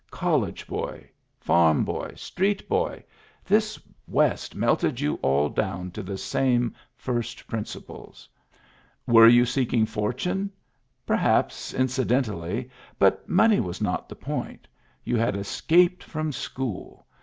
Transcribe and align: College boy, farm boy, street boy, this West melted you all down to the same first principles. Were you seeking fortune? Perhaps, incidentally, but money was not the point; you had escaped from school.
College 0.09 0.65
boy, 0.65 1.07
farm 1.39 1.85
boy, 1.85 2.13
street 2.15 2.67
boy, 2.67 3.03
this 3.45 3.79
West 4.07 4.55
melted 4.55 4.99
you 4.99 5.19
all 5.21 5.47
down 5.47 5.91
to 5.91 6.01
the 6.01 6.17
same 6.17 6.73
first 6.95 7.45
principles. 7.45 8.27
Were 9.05 9.27
you 9.27 9.45
seeking 9.45 9.85
fortune? 9.85 10.49
Perhaps, 11.05 11.71
incidentally, 11.75 12.67
but 12.97 13.29
money 13.29 13.59
was 13.59 13.79
not 13.79 14.09
the 14.09 14.15
point; 14.15 14.67
you 15.03 15.17
had 15.17 15.35
escaped 15.35 16.03
from 16.03 16.31
school. 16.31 17.05